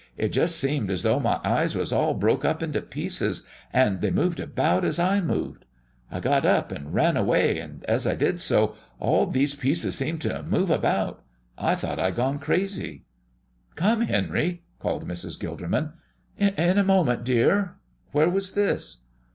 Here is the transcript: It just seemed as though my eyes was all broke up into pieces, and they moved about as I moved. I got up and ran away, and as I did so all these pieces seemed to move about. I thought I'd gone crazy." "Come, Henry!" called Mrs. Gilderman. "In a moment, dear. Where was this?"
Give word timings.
It 0.17 0.29
just 0.29 0.57
seemed 0.57 0.89
as 0.89 1.03
though 1.03 1.19
my 1.19 1.39
eyes 1.43 1.75
was 1.75 1.93
all 1.93 2.15
broke 2.15 2.43
up 2.43 2.63
into 2.63 2.81
pieces, 2.81 3.45
and 3.71 4.01
they 4.01 4.09
moved 4.09 4.39
about 4.39 4.83
as 4.83 4.97
I 4.97 5.21
moved. 5.21 5.63
I 6.09 6.19
got 6.19 6.43
up 6.43 6.71
and 6.71 6.91
ran 6.91 7.15
away, 7.15 7.59
and 7.59 7.85
as 7.85 8.07
I 8.07 8.15
did 8.15 8.41
so 8.41 8.73
all 8.99 9.27
these 9.27 9.53
pieces 9.53 9.93
seemed 9.95 10.21
to 10.21 10.41
move 10.41 10.71
about. 10.71 11.23
I 11.55 11.75
thought 11.75 11.99
I'd 11.99 12.15
gone 12.15 12.39
crazy." 12.39 13.03
"Come, 13.75 14.01
Henry!" 14.01 14.63
called 14.79 15.07
Mrs. 15.07 15.39
Gilderman. 15.39 15.93
"In 16.35 16.79
a 16.79 16.83
moment, 16.83 17.23
dear. 17.23 17.75
Where 18.11 18.27
was 18.27 18.53
this?" 18.53 19.01